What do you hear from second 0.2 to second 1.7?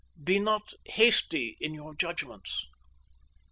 Be not hasty